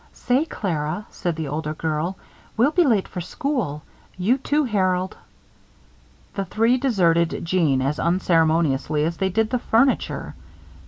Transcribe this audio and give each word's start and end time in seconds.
"Say, 0.13 0.45
Clara," 0.45 1.05
said 1.11 1.35
the 1.35 1.47
older 1.49 1.75
girl, 1.75 2.17
"we'll 2.57 2.71
be 2.71 2.83
late 2.85 3.07
for 3.07 3.21
school. 3.21 3.83
You, 4.17 4.39
too, 4.39 4.63
Harold." 4.63 5.15
The 6.33 6.45
three 6.45 6.79
deserted 6.79 7.45
Jeanne 7.45 7.83
as 7.83 7.99
unceremoniously 7.99 9.03
as 9.03 9.17
they 9.17 9.29
did 9.29 9.51
the 9.51 9.59
furniture. 9.59 10.33